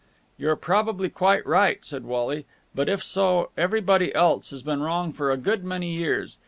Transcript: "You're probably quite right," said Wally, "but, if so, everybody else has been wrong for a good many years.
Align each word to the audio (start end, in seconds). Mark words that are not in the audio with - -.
"You're 0.35 0.55
probably 0.55 1.09
quite 1.09 1.45
right," 1.45 1.85
said 1.85 2.05
Wally, 2.05 2.47
"but, 2.73 2.89
if 2.89 3.03
so, 3.03 3.51
everybody 3.55 4.11
else 4.15 4.49
has 4.49 4.63
been 4.63 4.81
wrong 4.81 5.13
for 5.13 5.29
a 5.29 5.37
good 5.37 5.63
many 5.63 5.93
years. 5.93 6.39